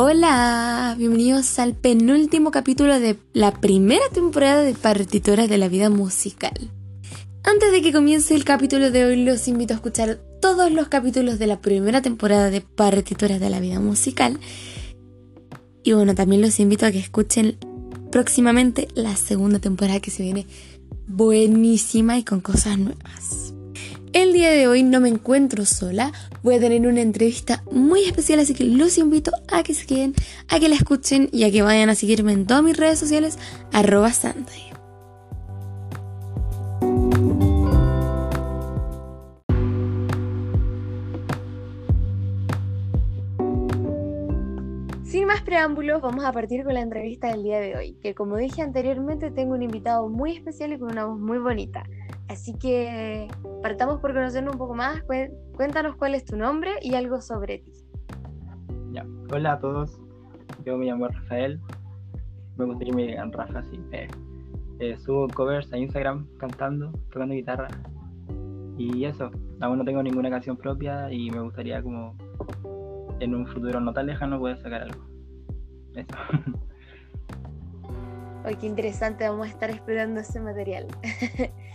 Hola, 0.00 0.94
bienvenidos 0.96 1.58
al 1.58 1.74
penúltimo 1.74 2.52
capítulo 2.52 3.00
de 3.00 3.18
la 3.32 3.50
primera 3.50 4.04
temporada 4.12 4.62
de 4.62 4.72
Partituras 4.72 5.48
de 5.48 5.58
la 5.58 5.66
Vida 5.66 5.90
Musical. 5.90 6.70
Antes 7.42 7.72
de 7.72 7.82
que 7.82 7.92
comience 7.92 8.36
el 8.36 8.44
capítulo 8.44 8.92
de 8.92 9.04
hoy, 9.04 9.24
los 9.24 9.48
invito 9.48 9.74
a 9.74 9.78
escuchar 9.78 10.20
todos 10.40 10.70
los 10.70 10.86
capítulos 10.86 11.40
de 11.40 11.48
la 11.48 11.60
primera 11.60 12.00
temporada 12.00 12.48
de 12.48 12.60
Partituras 12.60 13.40
de 13.40 13.50
la 13.50 13.58
Vida 13.58 13.80
Musical. 13.80 14.38
Y 15.82 15.94
bueno, 15.94 16.14
también 16.14 16.42
los 16.42 16.60
invito 16.60 16.86
a 16.86 16.92
que 16.92 17.00
escuchen 17.00 17.56
próximamente 18.12 18.86
la 18.94 19.16
segunda 19.16 19.58
temporada 19.58 19.98
que 19.98 20.12
se 20.12 20.22
viene 20.22 20.46
buenísima 21.08 22.16
y 22.18 22.22
con 22.22 22.40
cosas 22.40 22.78
nuevas. 22.78 23.52
El 24.14 24.32
día 24.32 24.50
de 24.50 24.66
hoy 24.68 24.82
no 24.82 25.00
me 25.00 25.10
encuentro 25.10 25.66
sola, 25.66 26.12
voy 26.42 26.54
a 26.54 26.60
tener 26.60 26.86
una 26.86 27.02
entrevista 27.02 27.62
muy 27.70 28.04
especial, 28.04 28.40
así 28.40 28.54
que 28.54 28.64
los 28.64 28.96
invito 28.96 29.32
a 29.52 29.62
que 29.62 29.74
se 29.74 29.86
queden, 29.86 30.14
a 30.48 30.58
que 30.58 30.70
la 30.70 30.76
escuchen 30.76 31.28
y 31.30 31.44
a 31.44 31.50
que 31.50 31.60
vayan 31.60 31.90
a 31.90 31.94
seguirme 31.94 32.32
en 32.32 32.46
todas 32.46 32.62
mis 32.62 32.76
redes 32.76 32.98
sociales, 32.98 33.38
arroba 33.70 34.10
Sin 45.04 45.26
más 45.26 45.42
preámbulos, 45.42 46.00
vamos 46.00 46.24
a 46.24 46.32
partir 46.32 46.64
con 46.64 46.72
la 46.72 46.80
entrevista 46.80 47.28
del 47.28 47.42
día 47.42 47.60
de 47.60 47.76
hoy, 47.76 47.92
que 48.02 48.14
como 48.14 48.36
dije 48.36 48.62
anteriormente 48.62 49.30
tengo 49.30 49.52
un 49.54 49.62
invitado 49.62 50.08
muy 50.08 50.32
especial 50.32 50.72
y 50.72 50.78
con 50.78 50.92
una 50.92 51.04
voz 51.04 51.18
muy 51.18 51.38
bonita. 51.38 51.84
Así 52.28 52.52
que 52.58 53.28
partamos 53.62 54.00
por 54.00 54.12
conocernos 54.12 54.52
un 54.54 54.58
poco 54.58 54.74
más. 54.74 55.02
Cuéntanos 55.56 55.96
cuál 55.96 56.14
es 56.14 56.24
tu 56.24 56.36
nombre 56.36 56.72
y 56.82 56.94
algo 56.94 57.20
sobre 57.20 57.58
ti. 57.58 57.72
Ya. 58.92 59.06
Hola 59.32 59.54
a 59.54 59.58
todos, 59.58 59.98
yo 60.64 60.76
me 60.76 60.86
llamo 60.86 61.08
Rafael. 61.08 61.58
Me 62.56 62.66
gustaría 62.66 62.90
que 62.90 62.96
me 62.96 63.06
digan 63.06 63.32
Rafa, 63.32 63.62
sí. 63.62 63.80
Eh, 63.92 64.08
eh, 64.80 64.96
subo 64.98 65.26
covers 65.28 65.72
a 65.72 65.78
Instagram 65.78 66.26
cantando, 66.38 66.92
tocando 67.10 67.34
guitarra. 67.34 67.68
Y 68.76 69.04
eso, 69.04 69.30
aún 69.60 69.78
no 69.78 69.84
tengo 69.84 70.02
ninguna 70.02 70.28
canción 70.30 70.56
propia 70.56 71.10
y 71.10 71.30
me 71.30 71.40
gustaría 71.40 71.82
como 71.82 72.14
en 73.20 73.34
un 73.34 73.46
futuro 73.46 73.80
no 73.80 73.92
tan 73.92 74.06
lejano 74.06 74.38
poder 74.38 74.58
sacar 74.58 74.82
algo. 74.82 75.02
Eso. 75.94 76.14
Oye, 78.44 78.56
qué 78.56 78.66
interesante, 78.66 79.28
vamos 79.28 79.46
a 79.46 79.50
estar 79.50 79.70
explorando 79.70 80.20
ese 80.20 80.40
material. 80.40 80.86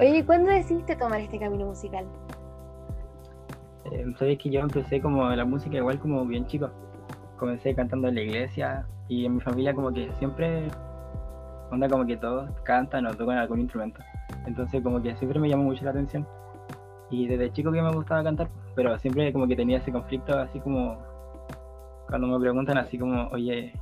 Oye, 0.00 0.24
¿cuándo 0.24 0.50
decidiste 0.50 0.94
tomar 0.94 1.20
este 1.20 1.40
camino 1.40 1.66
musical? 1.66 2.06
Eh, 3.90 4.04
Sabes 4.16 4.38
que 4.38 4.48
yo 4.48 4.60
empecé 4.60 5.00
como 5.00 5.28
la 5.28 5.44
música 5.44 5.76
igual 5.76 5.98
como 5.98 6.24
bien 6.24 6.46
chico. 6.46 6.70
Comencé 7.36 7.74
cantando 7.74 8.06
en 8.06 8.14
la 8.14 8.20
iglesia 8.20 8.86
y 9.08 9.24
en 9.26 9.34
mi 9.34 9.40
familia 9.40 9.74
como 9.74 9.92
que 9.92 10.12
siempre, 10.20 10.68
onda 11.72 11.88
como 11.88 12.06
que 12.06 12.16
todos 12.16 12.48
cantan 12.62 13.06
o 13.06 13.14
tocan 13.14 13.38
algún 13.38 13.60
instrumento. 13.60 14.00
Entonces 14.46 14.82
como 14.84 15.02
que 15.02 15.16
siempre 15.16 15.40
me 15.40 15.48
llamó 15.48 15.64
mucho 15.64 15.84
la 15.84 15.90
atención. 15.90 16.24
Y 17.10 17.26
desde 17.26 17.52
chico 17.52 17.72
que 17.72 17.82
me 17.82 17.92
gustaba 17.92 18.22
cantar, 18.22 18.48
pero 18.76 18.96
siempre 18.98 19.32
como 19.32 19.48
que 19.48 19.56
tenía 19.56 19.78
ese 19.78 19.90
conflicto 19.90 20.38
así 20.38 20.60
como 20.60 20.96
cuando 22.08 22.28
me 22.28 22.38
preguntan 22.38 22.78
así 22.78 22.98
como, 22.98 23.28
oye, 23.30 23.72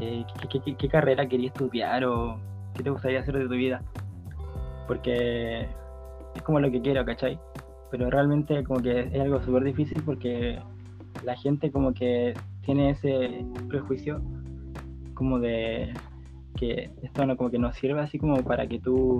eh, 0.00 0.24
¿qué, 0.50 0.76
qué 0.76 0.88
carrera 0.88 1.26
querías 1.26 1.52
estudiar 1.54 2.04
o 2.04 2.36
qué 2.74 2.82
te 2.82 2.90
gustaría 2.90 3.20
hacer 3.20 3.38
de 3.38 3.44
tu 3.44 3.54
vida? 3.54 3.80
Porque 4.86 5.68
es 6.34 6.42
como 6.42 6.60
lo 6.60 6.70
que 6.70 6.80
quiero, 6.80 7.04
¿cachai? 7.04 7.38
Pero 7.90 8.10
realmente 8.10 8.64
como 8.64 8.80
que 8.80 9.00
es 9.00 9.20
algo 9.20 9.40
súper 9.42 9.64
difícil 9.64 10.02
porque 10.04 10.58
la 11.24 11.36
gente 11.36 11.70
como 11.70 11.94
que 11.94 12.34
tiene 12.62 12.90
ese 12.90 13.44
prejuicio 13.68 14.20
como 15.14 15.38
de 15.38 15.92
que 16.56 16.90
esto 17.02 17.26
no 17.26 17.36
como 17.36 17.50
que 17.50 17.58
no 17.58 17.72
sirve 17.72 18.00
así 18.00 18.18
como 18.18 18.36
para 18.42 18.66
que 18.66 18.78
tú 18.78 19.18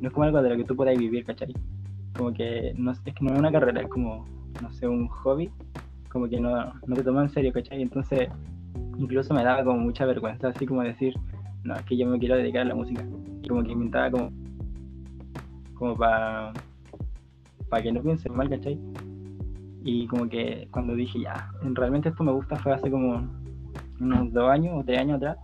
no 0.00 0.08
es 0.08 0.14
como 0.14 0.24
algo 0.24 0.42
de 0.42 0.50
lo 0.50 0.56
que 0.56 0.64
tú 0.64 0.76
puedas 0.76 0.96
vivir, 0.96 1.24
¿cachai? 1.24 1.52
Como 2.16 2.32
que 2.32 2.72
no 2.76 2.92
es 2.92 3.00
que 3.00 3.12
no 3.20 3.32
es 3.32 3.38
una 3.38 3.52
carrera, 3.52 3.82
es 3.82 3.88
como 3.88 4.26
no 4.62 4.72
sé, 4.72 4.86
un 4.86 5.08
hobby, 5.08 5.50
como 6.08 6.28
que 6.28 6.40
no, 6.40 6.72
no 6.86 6.94
te 6.94 7.02
toma 7.02 7.22
en 7.22 7.28
serio, 7.28 7.52
¿cachai? 7.52 7.82
Entonces 7.82 8.28
incluso 8.96 9.34
me 9.34 9.42
daba 9.42 9.64
como 9.64 9.78
mucha 9.78 10.04
vergüenza 10.06 10.48
así 10.48 10.66
como 10.66 10.82
decir, 10.82 11.14
no, 11.64 11.74
es 11.74 11.82
que 11.82 11.96
yo 11.96 12.06
me 12.06 12.18
quiero 12.18 12.36
dedicar 12.36 12.62
a 12.62 12.66
la 12.66 12.74
música. 12.74 13.04
Y 13.42 13.48
como 13.48 13.62
que 13.62 13.72
inventaba 13.72 14.10
como 14.10 14.30
como 15.74 15.96
para 15.96 16.52
para 17.68 17.82
que 17.82 17.92
no 17.92 18.02
piensen 18.02 18.34
mal, 18.34 18.48
¿cachai? 18.48 18.78
Y 19.82 20.06
como 20.06 20.28
que 20.28 20.68
cuando 20.70 20.94
dije, 20.94 21.20
ya, 21.20 21.50
realmente 21.62 22.08
esto 22.08 22.24
me 22.24 22.32
gusta 22.32 22.56
fue 22.56 22.72
hace 22.72 22.90
como 22.90 23.28
unos 24.00 24.32
dos 24.32 24.50
años 24.50 24.80
o 24.80 24.84
tres 24.84 25.00
años 25.00 25.16
atrás, 25.16 25.38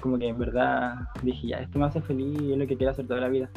como 0.00 0.18
que 0.18 0.28
en 0.28 0.38
verdad 0.38 0.96
dije, 1.22 1.48
ya, 1.48 1.58
esto 1.58 1.78
me 1.78 1.86
hace 1.86 2.00
feliz 2.02 2.40
y 2.40 2.52
es 2.52 2.58
lo 2.58 2.66
que 2.66 2.76
quiero 2.76 2.90
hacer 2.90 3.06
toda 3.06 3.20
la 3.20 3.28
vida. 3.28 3.48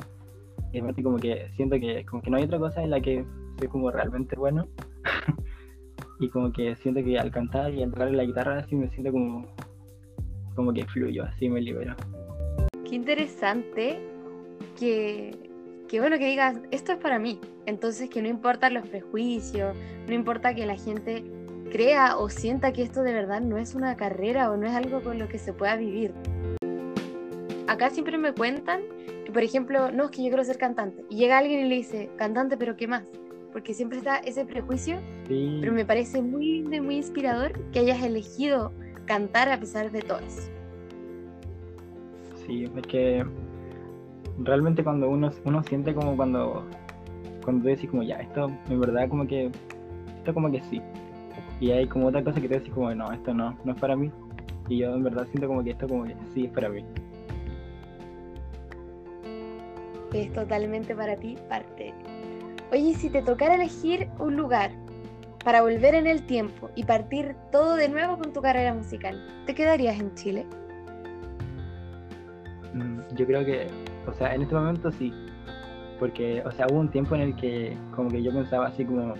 Y 0.72 0.80
aparte 0.80 1.03
como 1.03 1.18
que 1.18 1.50
siento 1.56 1.80
que 1.80 2.06
como 2.06 2.22
que 2.22 2.29
no 2.29 2.38
hay 2.38 2.44
otra 2.44 2.59
cosa 2.59 2.84
en 2.84 2.91
la 2.91 3.02
que 3.02 3.25
soy 3.58 3.68
como 3.68 3.91
realmente 3.91 4.35
bueno. 4.35 4.68
y 6.19 6.29
como 6.29 6.52
que 6.52 6.75
siento 6.78 7.03
que 7.03 7.18
al 7.18 7.31
cantar 7.31 7.74
y 7.74 7.84
al 7.84 7.91
tocar 7.91 8.12
la 8.12 8.24
guitarra 8.24 8.59
así 8.59 8.75
me 8.75 8.90
siento 8.90 9.12
como, 9.12 9.46
como 10.56 10.74
que 10.74 10.85
fluyo, 10.85 11.24
así 11.24 11.50
me 11.50 11.62
libero. 11.62 11.96
Qué 12.88 12.96
interesante 12.96 14.00
que 14.79 15.47
que 15.88 16.00
bueno 16.00 16.18
que 16.18 16.28
digas, 16.28 16.58
esto 16.72 16.92
es 16.92 16.98
para 16.98 17.20
mí. 17.20 17.40
Entonces 17.66 18.09
que 18.09 18.22
no 18.22 18.28
importa 18.28 18.70
los 18.70 18.88
prejuicios, 18.88 19.75
no 20.08 20.14
importa 20.14 20.53
que 20.53 20.66
la 20.66 20.75
gente 20.75 21.24
crea 21.72 22.18
o 22.18 22.30
sienta 22.30 22.74
que 22.74 22.81
esto 22.81 23.03
de 23.03 23.14
verdad 23.14 23.42
no 23.42 23.58
es 23.58 23.75
una 23.75 23.96
carrera 23.96 24.52
o 24.52 24.58
no 24.58 24.68
es 24.68 24.74
algo 24.74 25.02
con 25.02 25.20
lo 25.20 25.28
que 25.28 25.38
se 25.38 25.53
pueda 25.53 25.76
vivir. 25.76 26.14
Acá 27.68 27.90
siempre 27.90 28.18
me 28.18 28.34
cuentan 28.34 28.81
que, 29.26 29.31
por 29.31 29.44
ejemplo, 29.44 29.92
no, 29.92 30.06
es 30.06 30.12
que 30.12 30.24
yo 30.24 30.30
quiero 30.30 30.44
ser 30.44 30.58
cantante. 30.58 31.03
Y 31.09 31.18
llega 31.18 31.38
alguien 31.38 31.66
y 31.66 31.70
le 31.70 31.76
dice, 31.76 32.09
cantante, 32.16 32.58
pero 32.58 32.78
¿qué 32.78 32.88
más? 32.88 33.03
Porque 33.52 33.74
siempre 33.74 33.97
está 33.97 34.18
ese 34.18 34.46
prejuicio, 34.46 35.00
pero 35.28 35.74
me 35.74 35.84
parece 35.84 36.22
muy 36.22 36.62
muy 36.62 36.96
inspirador 36.96 37.59
que 37.72 37.80
hayas 37.80 38.03
elegido 38.03 38.72
cantar 39.06 39.50
a 39.50 39.59
pesar 39.59 39.92
de 39.92 40.02
todo 40.02 40.20
eso. 40.20 40.50
Sí, 42.46 42.64
es 42.64 42.88
que 42.88 43.26
realmente 44.40 44.84
cuando 44.84 45.09
uno, 45.09 45.31
uno 45.46 45.64
siente 45.64 45.94
como 45.94 46.16
cuando, 46.16 46.66
cuando 47.44 47.64
tú 47.64 47.70
decís 47.70 47.90
como 47.90 48.03
ya, 48.03 48.18
esto 48.18 48.52
en 48.70 48.80
verdad 48.80 49.09
como 49.09 49.28
que, 49.28 49.52
esto 50.18 50.34
como 50.34 50.52
que 50.52 50.62
sí. 50.64 50.81
Y 51.59 51.72
hay 51.72 51.88
como 51.88 52.08
otra 52.08 52.24
cosa 52.24 52.40
que 52.40 52.47
te 52.47 52.56
decís 52.56 52.74
como 52.74 52.94
no, 52.94 53.12
esto 53.12 53.34
no, 53.34 53.58
no 53.64 53.72
es 53.72 53.80
para 53.80 53.96
mí. 53.96 54.12
Y 54.70 54.80
yo 54.80 54.94
en 54.94 55.03
verdad 55.03 55.26
siento 55.28 55.47
como 55.47 55.64
que 55.64 55.72
esto 55.72 55.88
como 55.88 56.03
que 56.03 56.16
sí 56.34 56.46
es 56.46 56.52
para 56.52 56.70
mí. 56.70 56.84
Es 60.14 60.31
totalmente 60.34 60.96
para 60.96 61.16
ti 61.16 61.38
parte. 61.50 61.94
Oye, 62.72 62.94
si 62.96 63.09
te 63.09 63.22
tocara 63.22 63.56
elegir 63.56 64.09
un 64.20 64.36
lugar 64.36 64.72
para 65.44 65.62
volver 65.62 65.96
en 65.96 66.08
el 66.08 66.26
tiempo 66.26 66.70
y 66.76 66.84
partir 66.84 67.36
todo 67.52 67.76
de 67.76 67.88
nuevo 67.88 68.18
con 68.18 68.34
tu 68.34 68.42
carrera 68.42 68.74
musical, 68.74 69.26
¿te 69.46 69.56
quedarías 69.56 70.00
en 70.00 70.14
Chile? 70.16 70.46
Mm, 72.74 73.00
yo 73.16 73.26
creo 73.26 73.46
que 73.46 73.68
o 74.07 74.13
sea, 74.13 74.34
en 74.34 74.41
este 74.41 74.56
momento 74.56 74.91
sí. 74.91 75.13
Porque, 76.00 76.41
o 76.45 76.51
sea, 76.51 76.68
hubo 76.69 76.79
un 76.79 76.90
tiempo 76.90 77.16
en 77.16 77.22
el 77.22 77.35
que 77.35 77.75
como 77.95 78.09
que 78.09 78.22
yo 78.22 78.31
pensaba 78.31 78.68
así 78.68 78.85
como, 78.85 79.13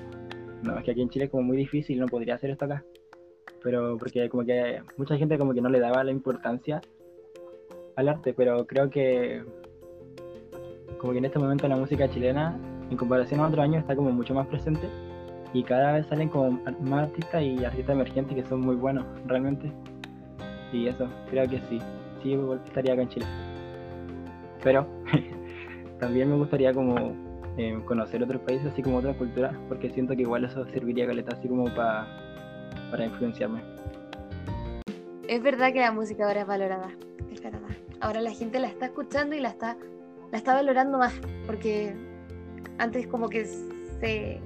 no, 0.64 0.78
es 0.78 0.86
que 0.86 0.92
aquí 0.92 1.02
en 1.02 1.10
Chile 1.10 1.26
es 1.26 1.32
como 1.32 1.44
muy 1.44 1.58
difícil, 1.58 2.00
no 2.00 2.06
podría 2.08 2.36
hacer 2.36 2.52
esto 2.52 2.66
acá. 2.66 2.84
Pero 3.64 3.98
porque 3.98 4.30
como 4.30 4.46
que 4.46 4.82
mucha 4.96 5.18
gente 5.18 5.38
como 5.38 5.54
que 5.54 5.62
no 5.62 5.70
le 5.70 5.80
daba 5.80 6.04
la 6.04 6.12
importancia 6.12 6.82
al 7.96 8.10
arte, 8.10 8.34
pero 8.34 8.66
creo 8.68 8.90
que 8.90 9.44
como 11.00 11.14
que 11.14 11.20
en 11.20 11.26
este 11.26 11.40
momento 11.40 11.68
la 11.68 11.76
música 11.76 12.10
chilena, 12.10 12.60
en 12.90 12.98
comparación 12.98 13.40
a 13.40 13.48
otros 13.48 13.64
años, 13.64 13.82
está 13.82 13.96
como 13.96 14.12
mucho 14.12 14.34
más 14.34 14.48
presente 14.48 14.88
y 15.54 15.64
cada 15.64 15.94
vez 15.94 16.06
salen 16.08 16.30
como 16.30 16.60
más 16.82 17.10
artistas 17.10 17.42
y 17.42 17.66
artistas 17.66 17.96
emergentes 17.96 18.36
que 18.36 18.48
son 18.48 18.62
muy 18.62 18.76
buenos, 18.76 19.06
realmente. 19.26 19.72
Y 20.72 20.88
eso, 20.88 21.08
creo 21.30 21.48
que 21.50 21.60
sí, 21.70 21.80
sí 22.22 22.38
estaría 22.66 22.94
acá 22.94 23.02
en 23.02 23.10
Chile 23.10 23.26
pero 24.68 24.86
también 26.02 26.30
me 26.30 26.36
gustaría 26.36 26.74
como 26.74 27.16
eh, 27.56 27.80
conocer 27.86 28.22
otros 28.22 28.42
países, 28.42 28.68
así 28.74 28.82
como 28.82 28.98
otras 28.98 29.16
culturas, 29.16 29.56
porque 29.70 29.90
siento 29.90 30.14
que 30.14 30.24
igual 30.24 30.44
eso 30.44 30.66
serviría 30.66 31.08
caleta 31.08 31.38
así 31.38 31.48
como 31.48 31.74
para 31.74 33.06
influenciarme. 33.06 33.62
Es 35.30 35.42
verdad 35.42 35.72
que 35.72 35.80
la 35.80 35.94
música 35.94 36.28
ahora 36.28 36.42
es 36.42 36.48
valorada, 36.48 36.90
es 37.32 37.42
verdad. 37.42 37.62
Ahora 38.02 38.20
la 38.20 38.32
gente 38.32 38.60
la 38.60 38.68
está 38.68 38.88
escuchando 38.88 39.38
y 39.38 39.40
la 39.40 39.48
está, 39.48 39.78
la 40.34 40.38
está 40.38 40.54
valorando 40.54 40.98
más, 40.98 41.14
porque 41.46 41.96
antes 42.78 43.08
como 43.08 43.30
que 43.30 43.46
se, 43.46 43.62
se 44.02 44.42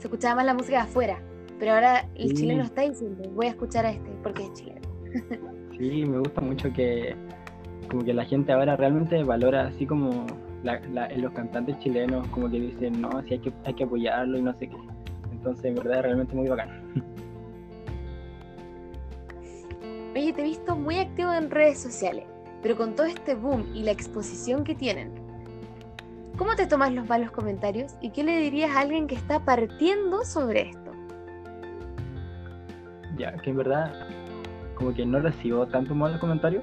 escuchaba 0.00 0.34
más 0.34 0.46
la 0.46 0.54
música 0.54 0.82
afuera, 0.82 1.22
pero 1.60 1.74
ahora 1.74 2.08
el 2.16 2.34
chileno 2.34 2.64
está 2.64 2.82
diciendo, 2.82 3.30
voy 3.30 3.46
a 3.46 3.50
escuchar 3.50 3.86
a 3.86 3.92
este 3.92 4.10
porque 4.24 4.42
es 4.42 4.52
chileno. 4.54 4.80
sí, 5.78 6.04
me 6.04 6.18
gusta 6.18 6.40
mucho 6.40 6.72
que 6.72 7.14
como 7.90 8.04
que 8.04 8.14
la 8.14 8.24
gente 8.24 8.52
ahora 8.52 8.76
realmente 8.76 9.22
valora 9.22 9.66
así 9.68 9.86
como 9.86 10.26
los 11.16 11.32
cantantes 11.32 11.78
chilenos, 11.78 12.26
como 12.28 12.50
que 12.50 12.58
dicen, 12.58 13.00
no, 13.00 13.22
sí 13.22 13.34
hay 13.34 13.38
que, 13.40 13.52
hay 13.64 13.74
que 13.74 13.84
apoyarlo 13.84 14.38
y 14.38 14.42
no 14.42 14.52
sé 14.54 14.68
qué. 14.68 14.76
Entonces, 15.30 15.64
en 15.66 15.74
verdad, 15.74 15.98
es 15.98 16.02
realmente 16.02 16.34
muy 16.34 16.48
bacán. 16.48 16.70
Oye, 20.14 20.32
te 20.32 20.40
he 20.40 20.44
visto 20.44 20.76
muy 20.76 20.98
activo 20.98 21.32
en 21.32 21.50
redes 21.50 21.78
sociales, 21.80 22.24
pero 22.62 22.76
con 22.76 22.94
todo 22.94 23.06
este 23.06 23.34
boom 23.34 23.66
y 23.74 23.82
la 23.82 23.90
exposición 23.90 24.64
que 24.64 24.74
tienen, 24.74 25.10
¿cómo 26.38 26.54
te 26.54 26.66
tomas 26.66 26.92
los 26.92 27.08
malos 27.08 27.30
comentarios 27.32 27.96
y 28.00 28.10
qué 28.10 28.22
le 28.22 28.38
dirías 28.38 28.74
a 28.76 28.80
alguien 28.80 29.06
que 29.06 29.16
está 29.16 29.44
partiendo 29.44 30.24
sobre 30.24 30.70
esto? 30.70 30.92
Ya, 33.18 33.36
que 33.38 33.50
en 33.50 33.56
verdad 33.56 33.92
como 34.76 34.94
que 34.94 35.04
no 35.04 35.20
recibo 35.20 35.66
tanto 35.66 35.94
malos 35.94 36.20
comentarios. 36.20 36.62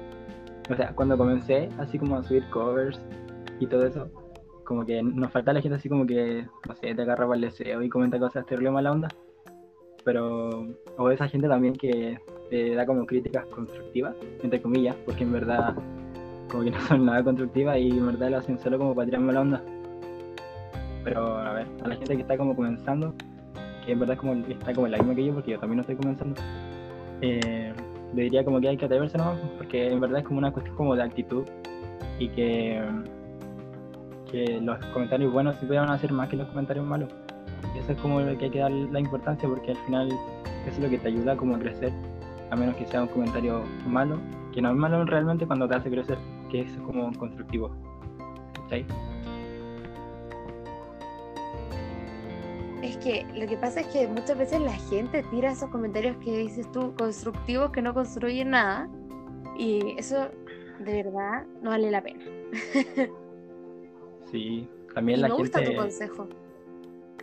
O 0.70 0.76
sea, 0.76 0.94
cuando 0.94 1.18
comencé 1.18 1.68
así 1.78 1.98
como 1.98 2.16
a 2.16 2.22
subir 2.22 2.44
covers 2.50 3.00
y 3.58 3.66
todo 3.66 3.86
eso, 3.86 4.08
como 4.64 4.86
que 4.86 5.02
nos 5.02 5.30
falta 5.30 5.52
la 5.52 5.60
gente 5.60 5.76
así 5.76 5.88
como 5.88 6.06
que, 6.06 6.46
no 6.68 6.74
sé, 6.76 6.94
te 6.94 7.02
agarra 7.02 7.26
para 7.26 7.36
el 7.36 7.42
deseo 7.42 7.82
y 7.82 7.88
comenta 7.88 8.18
cosas 8.18 8.46
terrible 8.46 8.70
mala 8.70 8.92
onda. 8.92 9.08
Pero, 10.04 10.68
o 10.98 11.10
esa 11.10 11.28
gente 11.28 11.48
también 11.48 11.74
que 11.74 12.18
te 12.50 12.74
da 12.74 12.86
como 12.86 13.06
críticas 13.06 13.46
constructivas, 13.46 14.16
entre 14.42 14.60
comillas, 14.60 14.96
porque 15.04 15.24
en 15.24 15.32
verdad 15.32 15.74
como 16.50 16.64
que 16.64 16.70
no 16.70 16.80
son 16.80 17.06
nada 17.06 17.22
constructivas 17.24 17.78
y 17.78 17.90
en 17.90 18.06
verdad 18.06 18.30
lo 18.30 18.38
hacen 18.38 18.58
solo 18.58 18.78
como 18.78 18.94
para 18.94 19.06
tirar 19.06 19.20
mala 19.20 19.40
onda. 19.40 19.62
Pero 21.04 21.38
a 21.38 21.52
ver, 21.54 21.66
a 21.82 21.88
la 21.88 21.96
gente 21.96 22.16
que 22.16 22.22
está 22.22 22.36
como 22.36 22.54
comenzando, 22.54 23.14
que 23.84 23.92
en 23.92 24.00
verdad 24.00 24.16
como, 24.16 24.34
está 24.34 24.72
como 24.72 24.88
la 24.88 24.98
misma 24.98 25.14
que 25.14 25.24
yo, 25.24 25.34
porque 25.34 25.52
yo 25.52 25.58
también 25.58 25.78
no 25.78 25.80
estoy 25.82 25.96
comenzando, 25.96 26.40
eh, 27.20 27.72
le 28.14 28.22
diría 28.24 28.44
como 28.44 28.60
que 28.60 28.68
hay 28.68 28.76
que 28.76 28.84
atreverse 28.84 29.18
nomás, 29.18 29.38
porque 29.58 29.88
en 29.88 30.00
verdad 30.00 30.20
es 30.20 30.24
como 30.24 30.38
una 30.38 30.52
cuestión 30.52 30.76
como 30.76 30.94
de 30.94 31.02
actitud 31.02 31.44
y 32.18 32.28
que, 32.28 32.82
que 34.30 34.60
los 34.60 34.78
comentarios 34.86 35.32
buenos 35.32 35.56
siempre 35.56 35.78
van 35.78 35.90
a 35.90 35.98
ser 35.98 36.12
más 36.12 36.28
que 36.28 36.36
los 36.36 36.48
comentarios 36.48 36.86
malos. 36.86 37.10
Y 37.74 37.78
eso 37.78 37.92
es 37.92 37.98
como 37.98 38.20
lo 38.20 38.36
que 38.36 38.46
hay 38.46 38.50
que 38.50 38.58
dar 38.58 38.70
la 38.70 39.00
importancia, 39.00 39.48
porque 39.48 39.70
al 39.70 39.76
final 39.78 40.08
eso 40.66 40.76
es 40.76 40.78
lo 40.78 40.90
que 40.90 40.98
te 40.98 41.08
ayuda 41.08 41.36
como 41.36 41.56
a 41.56 41.58
crecer, 41.58 41.92
a 42.50 42.56
menos 42.56 42.76
que 42.76 42.86
sea 42.86 43.02
un 43.02 43.08
comentario 43.08 43.62
malo, 43.86 44.18
que 44.52 44.60
no 44.60 44.70
es 44.70 44.76
malo 44.76 45.04
realmente 45.04 45.46
cuando 45.46 45.68
te 45.68 45.76
hace 45.76 45.90
crecer, 45.90 46.18
que 46.50 46.60
es 46.60 46.76
como 46.78 47.12
constructivo. 47.18 47.70
¿Sí? 48.68 48.84
Es 52.82 52.96
que 52.96 53.24
lo 53.34 53.46
que 53.46 53.56
pasa 53.56 53.80
es 53.80 53.86
que 53.86 54.08
muchas 54.08 54.36
veces 54.36 54.60
la 54.60 54.72
gente 54.72 55.22
tira 55.30 55.52
esos 55.52 55.70
comentarios 55.70 56.16
que 56.16 56.38
dices 56.38 56.70
tú, 56.72 56.92
constructivos, 56.96 57.70
que 57.70 57.80
no 57.80 57.94
construyen 57.94 58.50
nada. 58.50 58.88
Y 59.56 59.94
eso 59.98 60.28
de 60.80 61.02
verdad 61.04 61.46
no 61.62 61.70
vale 61.70 61.90
la 61.90 62.02
pena. 62.02 62.24
Sí, 64.30 64.68
también 64.94 65.20
la 65.20 65.28
me 65.28 65.34
gente. 65.36 65.42
gusta 65.42 65.64
tu 65.64 65.76
consejo. 65.76 66.28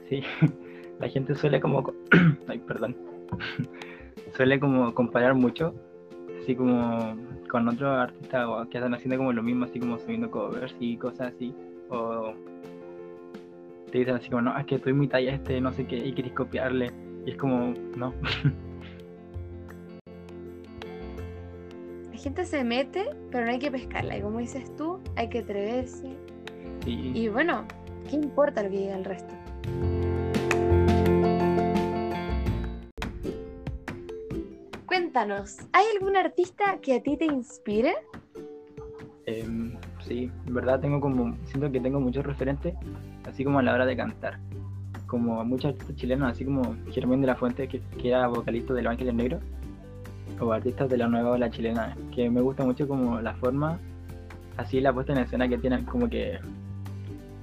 Sí, 0.08 0.24
la 1.00 1.10
gente 1.10 1.36
suele 1.36 1.60
como. 1.60 1.92
Ay, 2.48 2.60
perdón. 2.60 2.96
suele 4.36 4.60
como 4.60 4.94
comparar 4.94 5.34
mucho, 5.34 5.74
así 6.42 6.56
como 6.56 7.18
con 7.50 7.68
otros 7.68 7.90
artistas 7.98 8.48
que 8.70 8.78
están 8.78 8.94
haciendo 8.94 9.18
como 9.18 9.34
lo 9.34 9.44
mismo, 9.44 9.66
así 9.66 9.80
como 9.80 9.98
subiendo 9.98 10.32
covers 10.32 10.76
y 10.80 10.96
cosas 10.98 11.34
así. 11.34 11.54
O 11.90 12.34
te 13.89 14.00
dicen 14.00 14.15
así 14.15 14.30
como, 14.30 14.44
no, 14.44 14.57
es 14.57 14.65
que 14.65 14.75
estoy 14.75 14.94
muy 14.94 15.07
talla 15.07 15.33
este, 15.33 15.59
no 15.62 15.71
sé 15.74 15.86
qué, 15.86 15.97
y 15.97 16.13
querés 16.13 16.33
copiarle. 16.33 16.91
Y 17.25 17.31
es 17.31 17.38
como, 17.38 17.74
no. 17.95 18.13
La 22.12 22.18
gente 22.18 22.45
se 22.45 22.63
mete, 22.63 23.09
pero 23.31 23.45
no 23.45 23.51
hay 23.51 23.59
que 23.59 23.71
pescarla. 23.71 24.18
Y 24.18 24.21
como 24.21 24.39
dices 24.39 24.75
tú, 24.75 25.00
hay 25.15 25.30
que 25.30 25.39
atreverse. 25.39 26.15
Sí. 26.83 27.12
Y 27.13 27.30
bueno, 27.30 27.65
¿qué 28.09 28.15
importa 28.15 28.63
lo 28.63 28.69
que 28.69 28.77
diga 28.77 28.97
el 28.97 29.06
resto? 29.06 29.33
Cuéntanos, 34.86 35.59
¿hay 35.71 35.86
algún 35.95 36.18
artista 36.18 36.80
que 36.81 36.95
a 36.95 37.01
ti 37.01 37.15
te 37.15 37.25
inspire? 37.25 37.95
Em, 39.25 39.77
sí, 40.01 40.31
en 40.47 40.53
verdad 40.53 40.80
tengo 40.80 41.00
como, 41.00 41.38
siento 41.45 41.71
que 41.71 41.80
tengo 41.80 42.00
muchos 42.00 42.25
referentes, 42.25 42.74
así 43.30 43.44
como 43.44 43.60
a 43.60 43.64
la 43.64 43.74
hora 43.74 43.86
de 43.86 43.96
cantar. 43.96 44.40
Como 45.08 45.44
muchos 45.44 45.72
artistas 45.72 45.96
chilenos, 45.96 46.31
así 46.31 46.46
como 46.46 46.76
Germán 46.92 47.22
de 47.22 47.28
la 47.28 47.36
Fuente, 47.36 47.68
que, 47.68 47.81
que 48.02 48.10
era 48.10 48.28
vocalista 48.28 48.74
de 48.74 48.84
Los 48.84 48.92
Ángeles 48.92 49.14
Negros, 49.14 49.42
o 50.40 50.52
artistas 50.52 50.90
de 50.90 50.98
la 50.98 51.08
nueva 51.08 51.31
ola 51.31 51.50
chilena, 51.50 51.96
que 52.14 52.30
me 52.30 52.42
gusta 52.42 52.64
mucho 52.64 52.88
como 52.88 53.20
la 53.20 53.34
forma, 53.36 53.80
así 54.58 54.80
la 54.80 54.94
puesta 54.94 55.14
en 55.14 55.20
escena 55.20 55.48
que 55.48 55.58
tienen, 55.58 55.86
como 55.86 56.10
que 56.10 56.40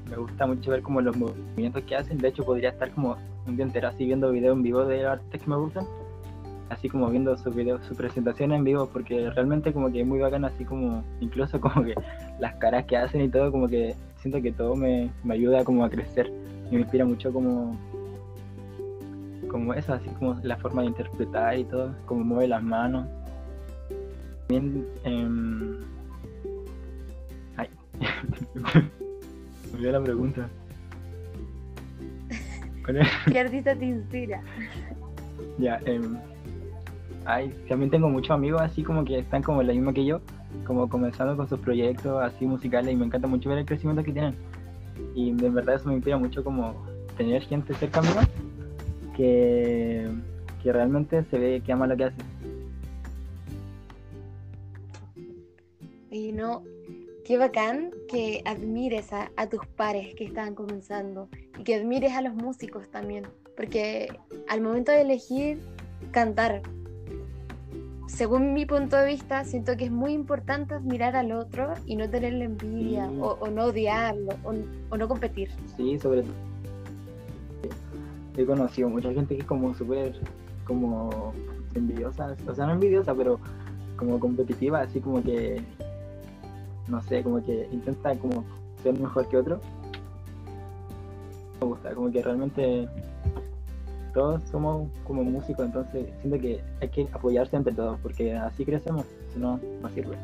me 0.09 0.17
gusta 0.17 0.47
mucho 0.47 0.71
ver 0.71 0.83
como 0.83 1.01
los 1.01 1.17
movimientos 1.17 1.83
que 1.85 1.97
hacen, 1.97 2.19
de 2.19 2.29
hecho 2.29 2.45
podría 2.45 2.71
estar 2.71 2.91
como 2.93 3.17
un 3.47 3.57
día 3.57 3.65
entero 3.65 3.89
así 3.89 4.07
viendo 4.07 4.31
videos 4.31 4.57
en 4.57 4.63
vivo 4.63 4.85
de 4.85 5.03
los 5.03 5.13
artistas 5.13 5.43
que 5.43 5.51
me 5.51 5.57
gustan, 5.57 5.85
así 6.69 6.89
como 6.89 7.09
viendo 7.09 7.37
sus 7.37 7.55
videos, 7.55 7.85
su 7.87 7.95
presentación 7.95 8.53
en 8.53 8.65
vivo, 8.65 8.89
porque 8.93 9.31
realmente 9.31 9.73
como 9.73 9.91
que 9.91 10.01
es 10.01 10.07
muy 10.07 10.19
bacán, 10.19 10.45
así 10.45 10.65
como, 10.65 11.05
incluso 11.21 11.61
como 11.61 11.85
que 11.85 11.95
las 12.39 12.55
caras 12.57 12.85
que 12.87 12.97
hacen 12.97 13.23
y 13.23 13.29
todo, 13.29 13.51
como 13.51 13.69
que 13.69 13.95
siento 14.27 14.43
que 14.43 14.51
todo 14.51 14.75
me, 14.75 15.09
me 15.23 15.35
ayuda 15.35 15.63
como 15.63 15.85
a 15.85 15.91
crecer 15.91 16.33
y 16.69 16.75
me 16.75 16.81
inspira 16.81 17.05
mucho 17.05 17.33
como 17.33 17.79
como 19.49 19.73
eso, 19.73 19.95
así 19.95 20.09
como 20.19 20.35
la 20.43 20.57
forma 20.57 20.83
de 20.83 20.89
interpretar 20.89 21.57
y 21.57 21.65
todo, 21.65 21.95
como 22.05 22.25
mueve 22.25 22.49
las 22.49 22.63
manos. 22.63 23.07
También, 24.49 24.85
em, 25.05 25.81
ay, 27.57 27.69
me 29.73 29.75
olvidé 29.75 29.93
la 29.93 30.03
pregunta. 30.03 30.49
¿Cuál 32.85 32.97
es? 32.97 33.09
¿Qué 33.31 33.39
artista 33.39 33.77
te 33.77 33.85
inspira? 33.85 34.43
Ya, 35.59 35.81
em, 35.87 36.19
ay, 37.25 37.55
también 37.69 37.93
tengo 37.93 38.09
muchos 38.09 38.33
amigos 38.33 38.61
así 38.61 38.83
como 38.83 39.05
que 39.05 39.21
están 39.21 39.45
como 39.45 39.63
la 39.63 39.73
misma 39.73 39.93
que 39.93 40.05
yo, 40.05 40.21
como 40.65 40.89
comenzando 40.89 41.37
con 41.37 41.49
sus 41.49 41.59
proyectos 41.61 42.23
así 42.23 42.47
musicales 42.47 42.93
y 42.93 42.97
me 42.97 43.07
encanta 43.07 43.29
mucho 43.29 43.49
ver 43.49 43.59
el 43.59 43.67
crecimiento 43.67 44.03
que 44.03 44.13
tienen. 44.13 44.35
Y 45.15 45.33
de 45.33 45.51
verdad 45.51 45.77
eso 45.77 45.89
me 45.89 45.95
inspira 45.95 46.17
mucho 46.17 46.43
como 46.43 46.75
tener 47.17 47.43
gente 47.43 47.75
cerca 47.75 48.01
mío 48.03 48.21
que, 49.17 50.09
que 50.63 50.73
realmente 50.73 51.25
se 51.25 51.39
ve 51.39 51.63
que 51.65 51.73
ama 51.73 51.87
lo 51.87 51.97
que 51.97 52.05
hace. 52.05 52.17
Y 56.11 56.33
no, 56.33 56.63
qué 57.25 57.37
bacán 57.37 57.91
que 58.09 58.43
admires 58.45 59.13
a, 59.13 59.31
a 59.37 59.49
tus 59.49 59.67
pares 59.67 60.15
que 60.15 60.25
están 60.25 60.55
comenzando 60.55 61.29
y 61.59 61.65
que 61.65 61.75
admires 61.75 62.13
a 62.13 62.23
los 62.23 62.35
músicos 62.35 62.89
también, 62.91 63.27
porque 63.57 64.09
al 64.49 64.61
momento 64.61 64.93
de 64.93 65.03
elegir 65.03 65.61
cantar, 66.11 66.63
según 68.07 68.55
mi 68.55 68.67
punto 68.67 68.97
de 68.97 69.07
vista, 69.07 69.45
siento 69.45 69.77
que 69.77 69.85
es 69.87 69.91
muy 69.91 70.13
importante 70.13 70.75
admirar 70.75 71.17
al 71.17 71.33
otro 71.33 71.75
y 71.87 71.97
no 71.97 72.09
tenerle 72.09 72.45
envidia 72.45 73.09
Sí. 73.09 73.19
o, 73.21 73.37
o 73.41 73.49
no 73.49 73.65
odiarlo 73.65 74.31
o, 74.45 74.55
o 74.91 74.97
no 74.97 75.09
competir. 75.09 75.51
Sí, 75.77 75.99
sobre 75.99 76.23
todo. 76.23 76.33
He 78.37 78.45
conocido 78.45 78.89
mucha 78.91 79.13
gente 79.13 79.35
que 79.35 79.41
es 79.43 79.47
como 79.47 79.75
súper 79.75 80.15
como 80.67 81.33
envidiosa, 81.75 82.37
o 82.47 82.55
sea, 82.55 82.67
no 82.67 82.73
envidiosa, 82.73 83.15
pero 83.15 83.39
como 83.97 84.19
competitiva, 84.21 84.81
así 84.81 85.01
como 85.01 85.23
que, 85.23 85.63
no 86.89 87.03
sé, 87.03 87.23
como 87.23 87.43
que 87.45 87.69
intenta 87.73 88.15
como 88.17 88.45
ser 88.83 88.99
mejor 88.99 89.29
que 89.29 89.37
otro. 89.39 89.61
Me 91.61 91.67
gusta, 91.67 91.95
como 91.95 92.11
que 92.11 92.23
realmente 92.23 92.89
todos 94.17 94.43
somos 94.45 94.89
como 95.05 95.23
músicos, 95.23 95.67
entonces 95.67 96.07
siento 96.23 96.41
que 96.41 96.59
hay 96.81 96.89
que 96.89 97.07
apoyarse 97.13 97.55
entre 97.55 97.75
todos, 97.75 98.01
porque 98.01 98.33
así 98.35 98.65
crecemos, 98.65 99.05
si 99.35 99.39
no, 99.39 99.61
no 99.83 99.91
sirve. 99.91 100.17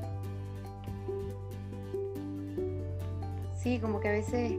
Sí, 3.55 3.79
como 3.81 4.01
que 4.01 4.09
a 4.09 4.13
veces 4.13 4.55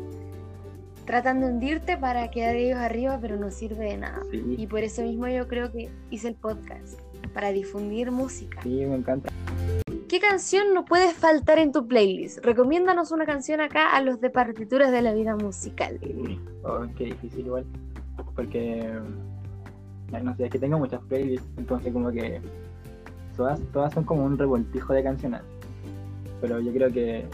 tratan 1.05 1.41
de 1.41 1.47
hundirte 1.47 1.97
para 1.97 2.29
quedar 2.29 2.55
ellos 2.55 2.77
arriba, 2.77 3.17
pero 3.19 3.35
no 3.35 3.49
sirve 3.49 3.85
de 3.85 3.97
nada. 3.97 4.21
Y 4.31 4.67
por 4.67 4.81
eso 4.81 5.01
mismo 5.01 5.27
yo 5.27 5.47
creo 5.47 5.71
que 5.71 5.89
hice 6.11 6.27
el 6.27 6.35
podcast, 6.35 6.99
para 7.33 7.51
difundir 7.51 8.11
música. 8.11 8.61
sí, 8.61 8.85
me 8.85 8.97
encanta. 8.97 9.31
¿Qué 10.07 10.19
canción 10.19 10.75
no 10.75 10.85
puede 10.85 11.11
faltar 11.11 11.57
en 11.57 11.71
tu 11.71 11.87
playlist? 11.87 12.37
Recomiéndanos 12.45 13.11
una 13.11 13.25
canción 13.25 13.61
acá 13.61 13.95
a 13.95 14.01
los 14.01 14.21
de 14.21 14.29
partituras 14.29 14.91
de 14.91 15.01
la 15.01 15.11
vida 15.11 15.35
musical. 15.35 15.99
Oh, 16.61 16.85
qué 16.95 17.05
difícil 17.05 17.47
igual, 17.47 17.65
porque 18.35 18.89
no 20.21 20.35
sé, 20.35 20.45
es 20.45 20.51
que 20.51 20.59
tengo 20.59 20.77
muchas 20.77 21.01
playlists, 21.03 21.47
entonces 21.57 21.91
como 21.91 22.11
que 22.11 22.39
todas, 23.35 23.59
todas 23.71 23.93
son 23.93 24.03
como 24.03 24.23
un 24.23 24.37
revoltijo 24.37 24.93
de 24.93 25.03
canciones, 25.03 25.41
pero 26.41 26.59
yo 26.59 26.71
creo 26.71 26.91
que 26.91 27.25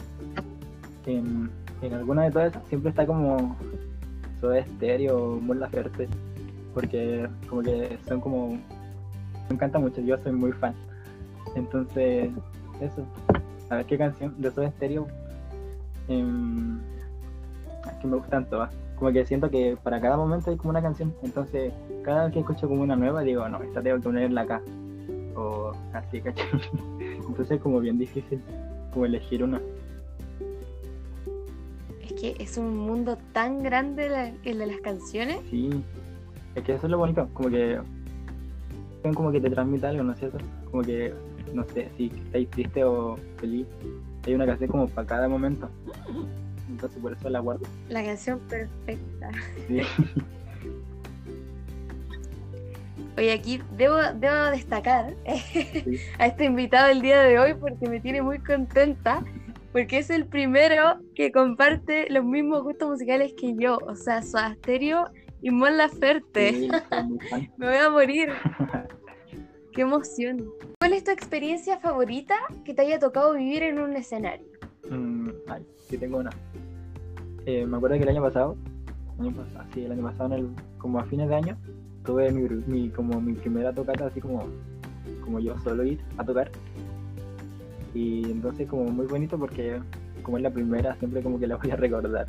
en, 1.06 1.50
en 1.82 1.94
alguna 1.94 2.24
de 2.24 2.32
todas 2.32 2.54
siempre 2.68 2.92
está 2.92 3.06
como 3.06 3.56
Soda 4.40 4.64
Stereo 4.64 5.40
Mon 5.42 5.60
Laferte, 5.60 6.08
porque 6.74 7.28
como 7.50 7.62
que 7.64 7.98
son 8.08 8.22
como, 8.22 8.50
me 9.50 9.56
encanta 9.56 9.80
mucho, 9.80 10.02
yo 10.02 10.18
soy 10.18 10.32
muy 10.32 10.52
fan, 10.54 10.74
entonces 11.56 12.30
eso, 12.80 13.06
a 13.70 13.78
ver 13.78 13.86
qué 13.86 13.98
canción 13.98 14.34
de 14.40 14.52
Soda 14.52 14.72
Stereo 14.72 15.08
em, 16.08 16.80
que 18.02 18.08
me 18.08 18.18
gustan 18.18 18.46
todas. 18.50 18.74
Como 19.00 19.12
que 19.14 19.26
siento 19.26 19.50
que 19.50 19.78
para 19.82 20.00
cada 20.02 20.18
momento 20.18 20.52
hay 20.52 20.58
como 20.58 20.72
una 20.72 20.82
canción. 20.82 21.14
Entonces, 21.24 21.72
cada 22.04 22.26
vez 22.26 22.34
que 22.34 22.40
escucho 22.42 22.68
como 22.68 22.82
una 22.84 22.96
nueva, 22.98 23.22
digo, 23.22 23.48
no, 23.48 23.62
esta 23.64 23.82
tengo 23.82 23.98
que 23.98 24.04
ponerla 24.04 24.42
acá. 24.42 24.62
o 25.36 25.72
así, 25.94 26.20
¿cachai? 26.22 26.46
Entonces 27.00 27.52
es 27.52 27.62
como 27.62 27.80
bien 27.80 27.98
difícil 27.98 28.42
como 28.92 29.06
elegir 29.06 29.42
una. 29.44 29.62
Es 32.02 32.14
que 32.14 32.36
es 32.40 32.58
un 32.58 32.76
mundo 32.76 33.18
tan 33.32 33.64
grande 33.64 34.10
la- 34.10 34.34
el 34.44 34.58
de 34.58 34.66
las 34.66 34.82
canciones. 34.82 35.40
Sí, 35.50 35.70
es 36.56 36.64
que 36.64 36.74
eso 36.74 36.88
es 36.88 36.92
lo 36.92 36.98
bonito, 36.98 37.30
como 37.34 37.50
que 37.50 37.80
como 39.16 39.32
que 39.32 39.40
te 39.40 39.50
transmite 39.50 39.88
algo, 39.88 40.04
¿no 40.04 40.12
es 40.12 40.20
cierto? 40.20 40.40
Como 40.70 40.84
que, 40.84 41.14
no 41.54 41.64
sé, 41.74 41.90
si 41.96 42.08
estáis 42.08 42.50
triste 42.50 42.84
o 42.84 43.16
feliz, 43.38 43.66
hay 44.28 44.34
una 44.36 44.46
canción 44.46 44.70
como 44.70 44.88
para 44.90 45.08
cada 45.08 45.30
momento. 45.30 45.70
Entonces 46.70 47.02
por 47.02 47.14
eso 47.14 47.30
la 47.30 47.40
guardo. 47.40 47.66
La 47.90 48.04
canción 48.04 48.40
perfecta. 48.48 49.32
Sí. 49.68 49.82
Oye, 53.18 53.34
aquí 53.34 53.62
debo, 53.76 53.98
debo 54.16 54.46
destacar 54.52 55.14
Sí. 55.52 56.00
a 56.20 56.28
este 56.28 56.46
invitado 56.46 56.90
el 56.90 57.02
día 57.02 57.22
de 57.22 57.38
hoy 57.38 57.54
porque 57.54 57.90
me 57.90 58.00
tiene 58.00 58.22
muy 58.22 58.40
contenta. 58.40 59.24
Porque 59.72 60.00
es 60.00 60.10
el 60.10 60.26
primero 60.26 61.00
que 61.14 61.32
comparte 61.32 62.10
los 62.10 62.26
mismos 62.26 62.64
gustos 62.64 62.90
musicales 62.90 63.34
que 63.40 63.56
yo. 63.56 63.78
O 63.86 63.96
sea, 63.96 64.24
Soda 64.24 64.56
Stereo 64.56 65.10
y 65.44 65.52
Mon 65.52 65.78
Laferte. 65.78 66.54
Sí. 66.54 66.70
Me 67.58 67.68
voy 67.68 67.78
a 67.78 67.90
morir. 67.90 68.30
Qué 69.74 69.82
emoción. 69.82 70.50
¿Cuál 70.80 70.94
es 70.94 71.04
tu 71.04 71.12
experiencia 71.12 71.78
favorita 71.78 72.36
que 72.66 72.74
te 72.74 72.82
haya 72.82 72.98
tocado 72.98 73.34
vivir 73.34 73.62
en 73.62 73.80
un 73.80 73.96
escenario? 73.96 74.48
Mm, 74.90 75.30
ay, 75.48 75.64
sí 75.88 75.98
tengo 76.00 76.18
una. 76.18 76.32
Eh, 77.46 77.66
me 77.66 77.78
acuerdo 77.78 77.98
que 77.98 78.04
el 78.04 78.10
año 78.10 78.22
pasado, 78.22 78.56
año 79.20 79.32
pasado, 79.32 79.66
sí, 79.74 79.84
el 79.84 79.92
año 79.92 80.04
pasado, 80.04 80.34
en 80.34 80.40
el- 80.40 80.50
como 80.78 81.00
a 81.00 81.06
fines 81.06 81.30
de 81.30 81.36
año, 81.36 81.58
tuve 82.06 82.32
mi, 82.32 82.90
como 82.90 83.20
mi 83.22 83.34
primera 83.34 83.74
tocata, 83.74 84.08
así 84.08 84.22
como, 84.22 84.44
como 85.24 85.40
yo 85.40 85.58
solo 85.60 85.84
ir 85.84 86.00
a 86.18 86.24
tocar. 86.24 86.52
Y 87.94 88.24
entonces 88.32 88.68
como 88.68 88.84
muy 88.86 89.08
bonito 89.08 89.38
porque 89.38 89.80
como 90.24 90.38
es 90.38 90.44
la 90.44 90.52
primera, 90.52 90.96
siempre 90.96 91.22
como 91.24 91.40
que 91.40 91.48
la 91.48 91.56
voy 91.56 91.72
a 91.72 91.76
recordar. 91.76 92.28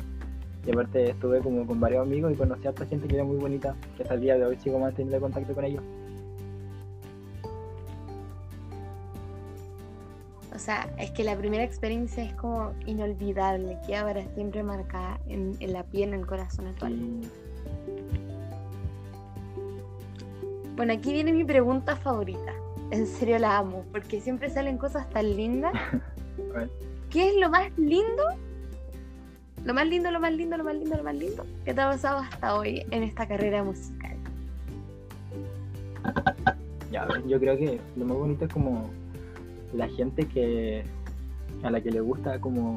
Y 0.65 0.71
aparte 0.71 1.11
estuve 1.11 1.39
como 1.39 1.65
con 1.65 1.79
varios 1.79 2.05
amigos 2.05 2.31
y 2.33 2.35
conocí 2.35 2.67
a 2.67 2.71
otra 2.71 2.85
gente 2.85 3.07
que 3.07 3.15
era 3.15 3.23
muy 3.23 3.37
bonita, 3.37 3.75
que 3.95 4.03
hasta 4.03 4.15
el 4.15 4.21
día 4.21 4.37
de 4.37 4.45
hoy 4.45 4.57
sigo 4.57 4.79
manteniendo 4.79 5.19
contacto 5.19 5.53
con 5.53 5.65
ellos. 5.65 5.83
Sea, 10.61 10.89
es 10.97 11.11
que 11.11 11.23
la 11.23 11.35
primera 11.35 11.63
experiencia 11.63 12.23
es 12.23 12.33
como 12.33 12.73
inolvidable, 12.85 13.77
queda 13.85 14.03
para 14.03 14.23
siempre 14.33 14.63
marcada 14.63 15.19
en, 15.27 15.57
en 15.59 15.73
la 15.73 15.83
piel, 15.83 16.13
en 16.13 16.21
el 16.21 16.27
corazón. 16.27 16.73
Y 16.87 17.27
Bueno, 20.75 20.93
aquí 20.93 21.11
viene 21.11 21.33
mi 21.33 21.43
pregunta 21.43 21.95
favorita. 21.95 22.53
En 22.91 23.07
serio 23.07 23.39
la 23.39 23.57
amo, 23.57 23.85
porque 23.91 24.21
siempre 24.21 24.49
salen 24.49 24.77
cosas 24.77 25.09
tan 25.09 25.35
lindas. 25.35 25.73
¿Qué 27.09 27.29
es 27.29 27.35
lo 27.35 27.49
más 27.49 27.69
lindo? 27.77 28.23
Lo 29.65 29.73
más 29.73 29.87
lindo, 29.87 30.11
lo 30.11 30.19
más 30.19 30.33
lindo, 30.33 30.57
lo 30.57 30.63
más 30.63 30.75
lindo, 30.75 30.97
lo 30.97 31.03
más 31.03 31.15
lindo 31.15 31.45
que 31.65 31.73
te 31.73 31.81
ha 31.81 31.89
pasado 31.89 32.19
hasta 32.19 32.55
hoy 32.55 32.85
en 32.91 33.03
esta 33.03 33.27
carrera 33.27 33.63
musical. 33.63 34.15
Ya, 36.91 37.07
yo 37.27 37.39
creo 37.39 37.57
que 37.57 37.79
lo 37.95 38.05
más 38.05 38.17
bonito 38.17 38.45
es 38.45 38.53
como 38.53 38.89
la 39.73 39.87
gente 39.89 40.25
que 40.25 40.83
a 41.63 41.69
la 41.69 41.81
que 41.81 41.91
le 41.91 42.01
gusta 42.01 42.39
como 42.39 42.75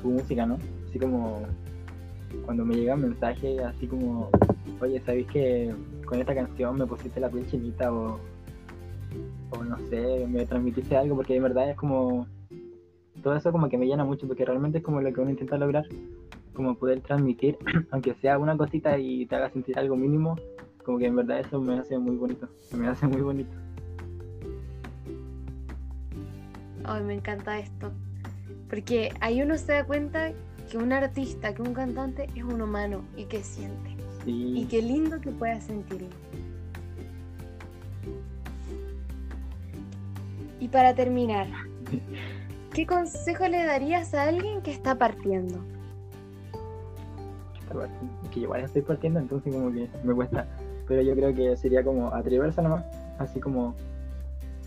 tu 0.00 0.10
música, 0.10 0.46
¿no? 0.46 0.58
Así 0.88 0.98
como 0.98 1.42
cuando 2.44 2.64
me 2.64 2.74
llegan 2.74 3.00
mensajes 3.00 3.60
así 3.60 3.86
como, 3.86 4.30
oye, 4.80 5.00
¿sabéis 5.00 5.26
que 5.28 5.74
con 6.06 6.18
esta 6.20 6.34
canción 6.34 6.76
me 6.76 6.86
pusiste 6.86 7.20
la 7.20 7.30
piel 7.30 7.46
chinita 7.46 7.92
o, 7.92 8.18
o 9.50 9.64
no 9.64 9.78
sé, 9.88 10.26
me 10.28 10.44
transmitiste 10.46 10.96
algo? 10.96 11.16
Porque 11.16 11.34
de 11.34 11.40
verdad 11.40 11.70
es 11.70 11.76
como, 11.76 12.26
todo 13.22 13.36
eso 13.36 13.52
como 13.52 13.68
que 13.68 13.78
me 13.78 13.86
llena 13.86 14.04
mucho 14.04 14.26
porque 14.26 14.44
realmente 14.44 14.78
es 14.78 14.84
como 14.84 15.00
lo 15.00 15.12
que 15.12 15.20
uno 15.20 15.30
intenta 15.30 15.56
lograr, 15.58 15.86
como 16.54 16.74
poder 16.74 17.00
transmitir, 17.00 17.58
aunque 17.90 18.14
sea 18.14 18.38
una 18.38 18.56
cosita 18.56 18.98
y 18.98 19.26
te 19.26 19.36
haga 19.36 19.50
sentir 19.50 19.78
algo 19.78 19.96
mínimo, 19.96 20.36
como 20.84 20.98
que 20.98 21.06
en 21.06 21.16
verdad 21.16 21.40
eso 21.40 21.60
me 21.60 21.78
hace 21.78 21.98
muy 21.98 22.16
bonito, 22.16 22.48
me 22.76 22.88
hace 22.88 23.06
muy 23.06 23.20
bonito. 23.20 23.52
Ay, 26.84 27.02
me 27.02 27.14
encanta 27.14 27.58
esto. 27.58 27.92
Porque 28.68 29.12
ahí 29.20 29.42
uno 29.42 29.56
se 29.58 29.72
da 29.72 29.84
cuenta 29.84 30.32
que 30.70 30.78
un 30.78 30.92
artista, 30.92 31.54
que 31.54 31.62
un 31.62 31.74
cantante 31.74 32.28
es 32.34 32.42
un 32.42 32.62
humano 32.62 33.04
y 33.16 33.24
que 33.24 33.42
siente. 33.42 33.96
Y 34.24 34.64
qué 34.66 34.80
lindo 34.80 35.20
que 35.20 35.30
pueda 35.30 35.60
sentirlo. 35.60 36.08
Y 40.60 40.68
para 40.68 40.94
terminar, 40.94 41.48
¿qué 42.72 42.86
consejo 42.86 43.48
le 43.48 43.64
darías 43.64 44.14
a 44.14 44.22
alguien 44.22 44.62
que 44.62 44.70
está 44.70 44.96
partiendo? 44.96 45.58
que 48.30 48.40
igual 48.40 48.62
estoy 48.62 48.82
partiendo, 48.82 49.20
entonces 49.20 49.52
como 49.52 49.72
que 49.72 49.88
me 50.04 50.14
cuesta. 50.14 50.46
Pero 50.86 51.02
yo 51.02 51.14
creo 51.14 51.34
que 51.34 51.56
sería 51.56 51.82
como 51.82 52.12
atreverse 52.14 52.60
nomás, 52.62 52.84
así 53.18 53.40
como 53.40 53.74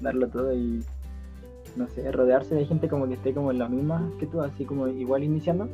darlo 0.02 0.28
todo 0.28 0.54
y 0.54 0.84
no 1.76 1.88
sé, 1.90 2.12
rodearse 2.12 2.56
de 2.56 2.66
gente 2.66 2.88
como 2.88 3.08
que 3.08 3.16
esté 3.16 3.34
como 3.34 3.52
en 3.52 3.60
la 3.60 3.68
misma 3.68 4.12
que 4.20 4.28
tú, 4.28 4.42
así 4.42 4.66
como 4.66 4.88
igual 4.88 5.24
iniciando. 5.24 5.70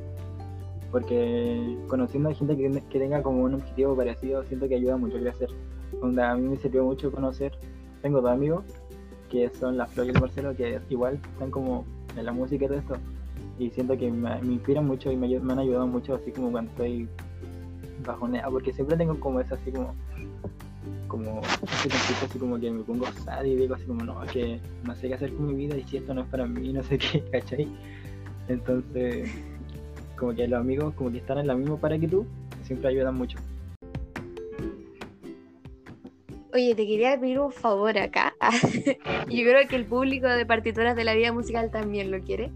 Porque 0.91 1.77
conociendo 1.87 2.29
a 2.29 2.33
gente 2.33 2.57
que, 2.57 2.99
tenga 2.99 3.23
como 3.23 3.43
un 3.43 3.53
objetivo 3.53 3.95
parecido, 3.95 4.43
siento 4.43 4.67
que 4.67 4.75
ayuda 4.75 4.97
mucho 4.97 5.17
a 5.17 5.21
crecer. 5.21 5.49
Onda, 6.01 6.31
a 6.31 6.35
mí 6.35 6.47
me 6.47 6.57
sirvió 6.57 6.83
mucho 6.83 7.11
conocer, 7.11 7.53
tengo 8.01 8.21
dos 8.21 8.31
amigos 8.31 8.65
que 9.29 9.49
son 9.49 9.77
la 9.77 9.85
Flor 9.85 10.07
y 10.07 10.09
el 10.09 10.19
Marcelo, 10.19 10.55
que 10.55 10.81
igual 10.89 11.15
están 11.33 11.49
como 11.51 11.85
en 12.17 12.25
la 12.25 12.33
música 12.33 12.65
y 12.65 12.67
todo 12.67 12.77
esto. 12.77 12.95
Y 13.57 13.69
siento 13.69 13.97
que 13.97 14.11
me, 14.11 14.37
inspiran 14.41 14.85
mucho 14.85 15.11
y 15.11 15.15
me 15.15 15.33
han 15.33 15.59
ayudado 15.59 15.87
mucho, 15.87 16.15
así 16.15 16.31
como 16.31 16.51
cuando 16.51 16.71
estoy 16.71 17.07
bajoneado, 18.05 18.51
porque 18.51 18.73
siempre 18.73 18.97
tengo 18.97 19.17
como 19.19 19.39
eso 19.39 19.55
así 19.55 19.71
como 19.71 19.93
como 21.11 21.41
así 21.43 22.39
como 22.39 22.57
que 22.57 22.71
me 22.71 22.83
pongo 22.83 23.05
sad 23.25 23.43
y 23.43 23.57
digo 23.57 23.75
así 23.75 23.83
como 23.83 24.01
no, 24.05 24.21
que 24.31 24.61
no 24.85 24.95
sé 24.95 25.09
qué 25.09 25.15
hacer 25.15 25.33
con 25.33 25.47
mi 25.47 25.53
vida 25.55 25.75
y 25.75 25.83
si 25.83 25.97
esto 25.97 26.13
no 26.13 26.21
es 26.21 26.27
para 26.27 26.45
mí, 26.45 26.71
no 26.73 26.81
sé 26.83 26.97
qué, 26.97 27.21
¿cachai? 27.29 27.67
Entonces, 28.47 29.29
como 30.17 30.33
que 30.33 30.47
los 30.47 30.61
amigos 30.61 30.93
como 30.95 31.11
que 31.11 31.17
están 31.17 31.39
en 31.39 31.47
la 31.47 31.55
misma 31.55 31.75
para 31.75 31.99
que 31.99 32.07
tú, 32.07 32.25
siempre 32.63 32.87
ayudan 32.87 33.15
mucho. 33.15 33.37
Oye, 36.53 36.75
te 36.75 36.87
quería 36.87 37.19
pedir 37.19 37.39
un 37.39 37.51
favor 37.51 37.97
acá. 37.97 38.33
Yo 39.29 39.43
creo 39.43 39.67
que 39.67 39.75
el 39.75 39.85
público 39.85 40.27
de 40.27 40.45
partituras 40.45 40.95
de 40.95 41.03
la 41.03 41.13
vida 41.13 41.33
musical 41.33 41.71
también 41.71 42.09
lo 42.09 42.21
quiere. 42.21 42.51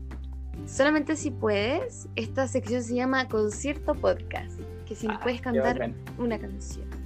Solamente 0.66 1.18
si 1.18 1.30
puedes, 1.30 2.08
esta 2.16 2.48
sección 2.48 2.84
se 2.84 2.96
llama 2.96 3.28
Concierto 3.28 3.96
Podcast, 3.96 4.60
que 4.86 4.96
si 4.96 5.08
nos 5.08 5.18
Ah, 5.18 5.24
puedes 5.24 5.42
cantar 5.42 5.92
una 6.18 6.40
canción. 6.40 7.05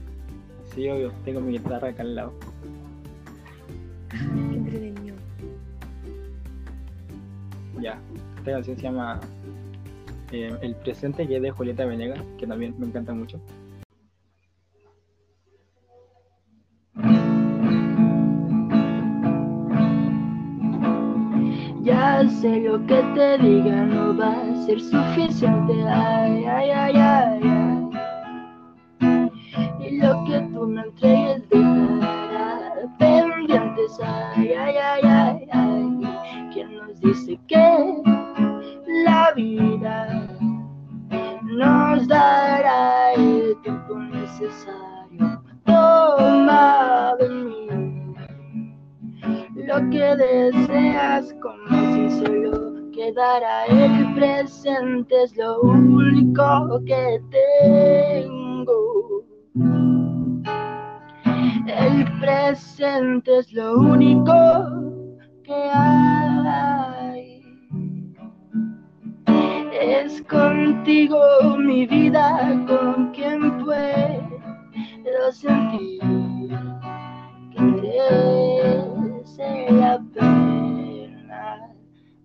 Sí, 0.74 0.88
obvio, 0.88 1.12
tengo 1.26 1.42
mi 1.42 1.54
guitarra 1.54 1.90
acá 1.90 2.04
al 2.04 2.16
lado. 2.16 2.34
Qué 4.12 4.56
entretenido. 4.56 5.16
Ya, 7.82 8.00
esta 8.38 8.52
canción 8.52 8.78
se 8.78 8.84
llama 8.84 9.20
eh, 10.32 10.56
El 10.62 10.76
presente 10.76 11.28
que 11.28 11.38
es 11.38 11.42
de 11.42 11.52
Julieta 11.52 11.86
Venegas, 11.86 12.20
que 12.38 12.46
también 12.46 12.76
me 12.78 12.88
encanta 12.88 13.14
mucho. 13.14 13.40
Ya 21.82 22.28
sé 22.42 22.60
lo 22.60 22.86
que 22.86 23.02
te 23.16 23.38
diga 23.40 23.86
no 23.86 24.16
va 24.16 24.42
a 24.42 24.66
ser 24.66 24.80
suficiente. 24.80 25.74
Ay, 25.88 26.46
ay, 26.46 26.70
ay, 26.70 26.96
ay, 26.96 27.42
ay. 27.44 27.79
Lo 29.92 30.24
que 30.26 30.40
tú 30.54 30.68
me 30.68 30.82
entregues 30.82 31.50
dejará 31.50 32.74
pendientes. 32.98 34.00
Ay, 34.04 34.54
ay, 34.54 34.76
ay, 34.78 35.02
ay, 35.04 35.48
ay. 35.52 36.50
¿Quién 36.54 36.76
nos 36.76 37.00
dice 37.02 37.40
que 37.48 38.04
la 39.04 39.32
vida 39.36 40.28
nos 41.44 42.08
dará 42.08 43.14
el 43.14 43.56
tiempo 43.64 43.96
necesario? 43.96 45.44
Toma 45.66 47.16
de 47.20 47.30
mí 47.30 47.70
lo 49.70 49.90
que 49.92 50.16
deseas 50.16 51.34
como 51.42 51.94
si 51.94 52.10
solo 52.20 52.90
quedara 52.92 53.66
el 53.66 54.16
presente 54.16 55.24
es 55.24 55.38
lo 55.38 55.62
único 55.62 56.82
que 56.86 57.22
tengo 57.30 58.39
el 61.80 62.20
presente 62.20 63.40
es 63.40 63.52
lo 63.54 63.80
único 63.80 64.34
que 65.44 65.54
hay 65.54 67.42
es 69.72 70.22
contigo 70.24 71.20
mi 71.58 71.86
vida 71.86 72.66
con 72.68 73.12
quien 73.12 73.64
puedo 73.64 75.32
sentir 75.32 76.02
que 77.56 78.80
vale 79.40 79.72
la 79.72 80.00
pena 80.14 81.74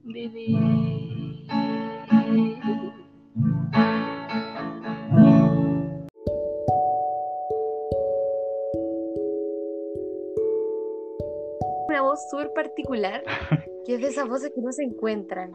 vivir. 0.04 1.44
Particular, 12.54 13.23
que 13.84 13.94
es 13.94 14.00
de 14.00 14.08
esas 14.08 14.28
voces 14.28 14.52
que 14.54 14.61
no 14.62 14.73
se 14.73 14.84
encuentran. 14.84 15.52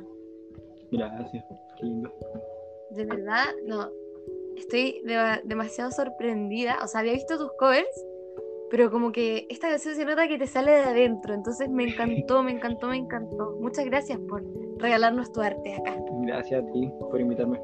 Gracias, 0.92 1.46
qué 1.78 1.86
lindo. 1.86 2.12
De 2.92 3.06
verdad, 3.06 3.46
no. 3.66 3.90
Estoy 4.58 5.02
de- 5.06 5.42
demasiado 5.46 5.92
sorprendida. 5.92 6.80
O 6.84 6.88
sea, 6.88 7.02
había 7.02 7.14
visto 7.14 7.38
tus 7.38 7.52
covers, 7.54 8.06
pero 8.70 8.92
como 8.92 9.12
que 9.12 9.46
esta 9.50 9.70
canción 9.70 9.96
se 9.96 10.06
nota 10.06 10.28
que 10.28 10.38
te 10.38 10.48
sale 10.48 10.72
de 10.72 10.80
adentro. 10.80 11.34
Entonces 11.34 11.70
me 11.70 11.84
encantó, 11.86 12.44
me 12.44 12.52
encantó, 12.52 12.88
me 12.88 12.98
encantó. 12.98 13.58
Muchas 13.62 13.86
gracias 13.86 14.20
por 14.28 14.44
regalarnos 14.78 15.32
tu 15.32 15.42
arte 15.42 15.74
acá. 15.76 15.96
Gracias 16.24 16.64
a 16.64 16.72
ti 16.72 16.92
por 17.00 17.22
invitarme. 17.22 17.60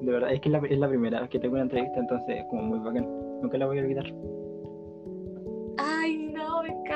De 0.00 0.12
verdad, 0.12 0.32
es 0.32 0.40
que 0.40 0.48
es 0.48 0.52
la, 0.52 0.58
es 0.68 0.78
la 0.78 0.88
primera 0.88 1.20
vez 1.20 1.30
que 1.30 1.38
tengo 1.38 1.54
una 1.54 1.62
entrevista, 1.62 1.98
entonces 1.98 2.36
es 2.38 2.44
como 2.50 2.62
muy 2.62 2.78
bacán. 2.80 3.08
Nunca 3.40 3.56
la 3.56 3.66
voy 3.66 3.78
a 3.78 3.82
olvidar. 3.82 4.04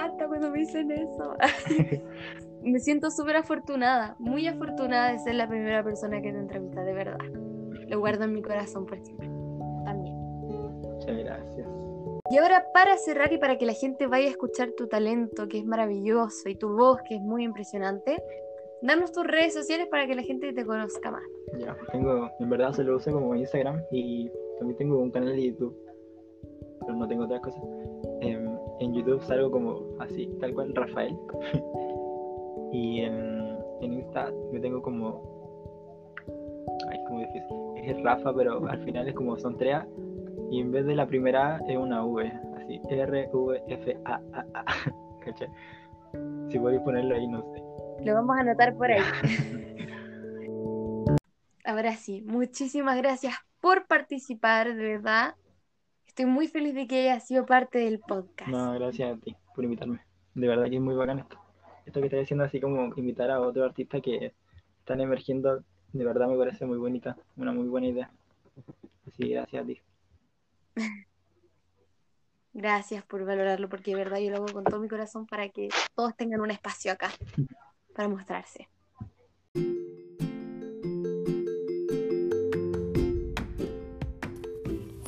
Encanta 0.08 0.28
cuando 0.28 0.50
me 0.50 0.60
dicen 0.60 0.90
eso. 0.90 1.36
me 2.62 2.80
siento 2.80 3.10
súper 3.10 3.36
afortunada, 3.36 4.16
muy 4.18 4.46
afortunada 4.46 5.12
de 5.12 5.18
ser 5.18 5.34
la 5.34 5.46
primera 5.46 5.84
persona 5.84 6.22
que 6.22 6.32
te 6.32 6.38
entrevista, 6.38 6.82
de 6.82 6.92
verdad. 6.94 7.18
Lo 7.88 8.00
guardo 8.00 8.24
en 8.24 8.32
mi 8.32 8.42
corazón 8.42 8.86
por 8.86 8.98
siempre. 9.00 9.28
También. 9.84 10.14
Muchas 10.14 11.18
gracias. 11.18 11.68
Y 12.30 12.38
ahora 12.38 12.64
para 12.72 12.96
cerrar 12.96 13.32
y 13.32 13.38
para 13.38 13.58
que 13.58 13.66
la 13.66 13.72
gente 13.74 14.06
vaya 14.06 14.28
a 14.28 14.30
escuchar 14.30 14.70
tu 14.76 14.86
talento, 14.86 15.46
que 15.46 15.58
es 15.58 15.64
maravilloso, 15.64 16.48
y 16.48 16.56
tu 16.56 16.74
voz, 16.74 17.00
que 17.06 17.16
es 17.16 17.20
muy 17.20 17.44
impresionante, 17.44 18.22
danos 18.82 19.12
tus 19.12 19.26
redes 19.26 19.52
sociales 19.52 19.88
para 19.90 20.06
que 20.06 20.14
la 20.14 20.22
gente 20.22 20.52
te 20.52 20.64
conozca 20.64 21.10
más. 21.10 21.22
Ya, 21.58 21.76
tengo, 21.92 22.30
en 22.38 22.50
verdad 22.50 22.72
se 22.72 22.84
lo 22.84 22.96
uso 22.96 23.12
como 23.12 23.34
Instagram 23.34 23.82
y 23.90 24.30
también 24.58 24.76
tengo 24.78 24.98
un 24.98 25.10
canal 25.10 25.36
de 25.36 25.48
YouTube, 25.48 25.76
pero 26.80 26.94
no 26.94 27.06
tengo 27.06 27.24
otras 27.24 27.40
cosas. 27.40 27.62
YouTube 29.08 29.24
salgo 29.26 29.50
como 29.50 29.82
así, 30.00 30.28
tal 30.40 30.54
cual, 30.54 30.74
Rafael. 30.74 31.16
y 32.72 33.00
en, 33.00 33.56
en 33.80 33.92
Insta 33.94 34.30
me 34.52 34.60
tengo 34.60 34.82
como. 34.82 36.14
Ay, 36.90 36.98
es 36.98 37.04
como 37.06 37.20
difícil. 37.20 37.56
Es 37.76 38.02
Rafa, 38.02 38.34
pero 38.34 38.68
al 38.68 38.84
final 38.84 39.08
es 39.08 39.14
como 39.14 39.38
son 39.38 39.56
tres 39.56 39.76
A, 39.76 39.86
y 40.50 40.60
en 40.60 40.72
vez 40.72 40.84
de 40.86 40.94
la 40.94 41.06
primera 41.06 41.56
A 41.56 41.60
es 41.66 41.76
una 41.76 42.04
V, 42.04 42.30
así, 42.56 42.80
R-V-F-A-A-A. 42.90 44.64
¿Cachai? 45.24 45.48
Si 46.50 46.58
podéis 46.58 46.82
ponerlo 46.82 47.14
ahí, 47.14 47.26
no 47.26 47.42
sé. 47.42 47.62
Lo 48.04 48.14
vamos 48.14 48.36
a 48.36 48.40
anotar 48.40 48.74
por 48.76 48.90
ahí. 48.90 49.02
Ahora 51.64 51.92
sí, 51.96 52.22
muchísimas 52.26 52.96
gracias 52.96 53.34
por 53.60 53.86
participar, 53.86 54.74
de 54.74 54.82
verdad. 54.82 55.34
Estoy 56.08 56.24
muy 56.24 56.48
feliz 56.48 56.74
de 56.74 56.88
que 56.88 57.10
hayas 57.10 57.26
sido 57.26 57.46
parte 57.46 57.78
del 57.78 58.00
podcast. 58.00 58.50
No, 58.50 58.72
gracias 58.72 59.16
a 59.16 59.20
ti 59.20 59.36
por 59.54 59.62
invitarme. 59.62 60.00
De 60.34 60.48
verdad 60.48 60.68
que 60.68 60.76
es 60.76 60.82
muy 60.82 60.96
bacán 60.96 61.20
esto. 61.20 61.38
Esto 61.86 62.00
que 62.00 62.06
estoy 62.06 62.20
haciendo 62.20 62.44
así 62.44 62.60
como 62.60 62.92
invitar 62.96 63.30
a 63.30 63.40
otros 63.40 63.66
artistas 63.66 64.02
que 64.02 64.32
están 64.80 65.00
emergiendo, 65.00 65.62
de 65.92 66.04
verdad 66.04 66.26
me 66.26 66.36
parece 66.36 66.66
muy 66.66 66.78
bonita, 66.78 67.16
una 67.36 67.52
muy 67.52 67.68
buena 67.68 67.86
idea. 67.86 68.10
Así, 69.06 69.28
gracias 69.28 69.62
a 69.62 69.66
ti. 69.66 69.80
Gracias 72.54 73.04
por 73.04 73.24
valorarlo, 73.24 73.68
porque 73.68 73.92
de 73.92 73.98
verdad 73.98 74.18
yo 74.18 74.30
lo 74.30 74.38
hago 74.38 74.46
con 74.46 74.64
todo 74.64 74.80
mi 74.80 74.88
corazón 74.88 75.26
para 75.26 75.48
que 75.48 75.68
todos 75.94 76.16
tengan 76.16 76.40
un 76.40 76.50
espacio 76.50 76.90
acá 76.90 77.12
para 77.94 78.08
mostrarse. 78.08 78.68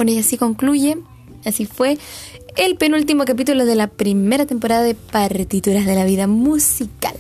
Y 0.08 0.18
así 0.18 0.38
concluye, 0.38 0.98
así 1.44 1.66
fue 1.66 1.98
el 2.56 2.76
penúltimo 2.76 3.24
capítulo 3.24 3.66
de 3.66 3.74
la 3.74 3.86
primera 3.86 4.46
temporada 4.46 4.82
de 4.82 4.94
Partituras 4.94 5.84
de 5.84 5.94
la 5.94 6.04
Vida 6.04 6.26
Musical. 6.26 7.14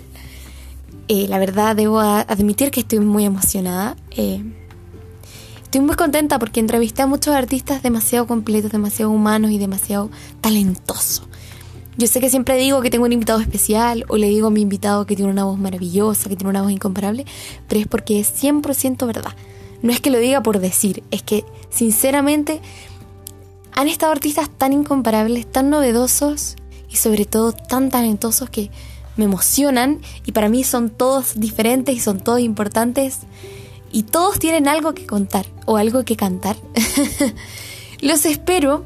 Eh, 1.08 1.26
la 1.28 1.38
verdad, 1.38 1.76
debo 1.76 2.00
admitir 2.00 2.70
que 2.70 2.80
estoy 2.80 3.00
muy 3.00 3.24
emocionada. 3.24 3.96
eh, 4.16 4.42
Estoy 5.70 5.82
muy 5.82 5.94
contenta 5.94 6.40
porque 6.40 6.58
entrevisté 6.58 7.02
a 7.02 7.06
muchos 7.06 7.32
artistas 7.32 7.80
demasiado 7.80 8.26
completos, 8.26 8.72
demasiado 8.72 9.12
humanos 9.12 9.52
y 9.52 9.58
demasiado 9.58 10.10
talentosos. 10.40 11.22
Yo 11.96 12.08
sé 12.08 12.18
que 12.18 12.28
siempre 12.28 12.56
digo 12.56 12.80
que 12.80 12.90
tengo 12.90 13.04
un 13.04 13.12
invitado 13.12 13.38
especial 13.38 14.04
o 14.08 14.16
le 14.16 14.28
digo 14.28 14.48
a 14.48 14.50
mi 14.50 14.62
invitado 14.62 15.06
que 15.06 15.14
tiene 15.14 15.30
una 15.30 15.44
voz 15.44 15.60
maravillosa, 15.60 16.28
que 16.28 16.34
tiene 16.34 16.50
una 16.50 16.62
voz 16.62 16.72
incomparable, 16.72 17.24
pero 17.68 17.80
es 17.80 17.86
porque 17.86 18.18
es 18.18 18.32
100% 18.42 19.06
verdad. 19.06 19.32
No 19.82 19.92
es 19.92 20.00
que 20.00 20.10
lo 20.10 20.18
diga 20.18 20.42
por 20.42 20.60
decir, 20.60 21.02
es 21.10 21.22
que 21.22 21.44
sinceramente 21.70 22.60
han 23.72 23.88
estado 23.88 24.12
artistas 24.12 24.50
tan 24.50 24.72
incomparables, 24.72 25.50
tan 25.50 25.70
novedosos 25.70 26.56
y 26.88 26.96
sobre 26.96 27.24
todo 27.24 27.52
tan 27.52 27.90
talentosos 27.90 28.50
que 28.50 28.70
me 29.16 29.24
emocionan 29.24 30.00
y 30.24 30.32
para 30.32 30.48
mí 30.48 30.64
son 30.64 30.90
todos 30.90 31.38
diferentes 31.38 31.94
y 31.96 32.00
son 32.00 32.20
todos 32.20 32.40
importantes 32.40 33.20
y 33.92 34.04
todos 34.04 34.38
tienen 34.38 34.68
algo 34.68 34.94
que 34.94 35.06
contar 35.06 35.46
o 35.66 35.76
algo 35.76 36.04
que 36.04 36.16
cantar. 36.16 36.56
Los 38.00 38.24
espero, 38.24 38.84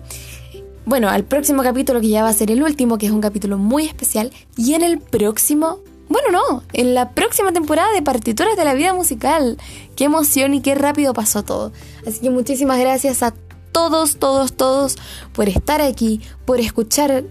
bueno, 0.86 1.08
al 1.08 1.24
próximo 1.24 1.62
capítulo 1.62 2.00
que 2.00 2.08
ya 2.08 2.22
va 2.22 2.28
a 2.28 2.34
ser 2.34 2.50
el 2.50 2.62
último, 2.62 2.98
que 2.98 3.06
es 3.06 3.12
un 3.12 3.20
capítulo 3.20 3.58
muy 3.58 3.84
especial, 3.84 4.32
y 4.56 4.74
en 4.74 4.82
el 4.82 4.98
próximo, 4.98 5.78
bueno, 6.08 6.30
no, 6.30 6.62
en 6.72 6.94
la 6.94 7.10
próxima 7.10 7.52
temporada 7.52 7.92
de 7.92 8.02
Partituras 8.02 8.56
de 8.56 8.64
la 8.64 8.74
Vida 8.74 8.94
Musical. 8.94 9.56
Qué 9.96 10.04
emoción 10.04 10.54
y 10.54 10.60
qué 10.60 10.74
rápido 10.74 11.14
pasó 11.14 11.42
todo. 11.42 11.72
Así 12.06 12.20
que 12.20 12.30
muchísimas 12.30 12.78
gracias 12.78 13.22
a 13.22 13.34
todos, 13.72 14.16
todos, 14.16 14.52
todos 14.52 14.96
por 15.32 15.48
estar 15.48 15.80
aquí, 15.80 16.20
por 16.44 16.60
escuchar 16.60 17.24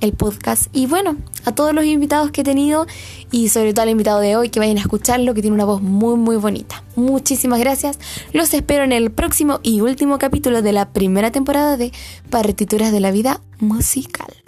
el 0.00 0.12
podcast 0.12 0.66
y 0.72 0.86
bueno, 0.86 1.16
a 1.44 1.52
todos 1.52 1.74
los 1.74 1.84
invitados 1.84 2.30
que 2.30 2.42
he 2.42 2.44
tenido 2.44 2.86
y 3.30 3.48
sobre 3.48 3.72
todo 3.72 3.82
al 3.82 3.90
invitado 3.90 4.20
de 4.20 4.36
hoy 4.36 4.48
que 4.48 4.60
vayan 4.60 4.76
a 4.78 4.80
escucharlo 4.80 5.34
que 5.34 5.42
tiene 5.42 5.54
una 5.54 5.64
voz 5.64 5.82
muy 5.82 6.16
muy 6.16 6.36
bonita. 6.36 6.84
Muchísimas 6.96 7.58
gracias. 7.58 7.98
Los 8.32 8.52
espero 8.54 8.84
en 8.84 8.92
el 8.92 9.10
próximo 9.10 9.60
y 9.62 9.80
último 9.80 10.18
capítulo 10.18 10.62
de 10.62 10.72
la 10.72 10.90
primera 10.92 11.30
temporada 11.30 11.76
de 11.76 11.92
Partituras 12.30 12.92
de 12.92 13.00
la 13.00 13.10
Vida 13.10 13.40
Musical. 13.58 14.47